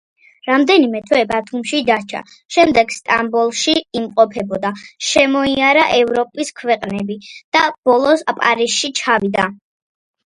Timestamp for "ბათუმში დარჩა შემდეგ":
1.31-2.93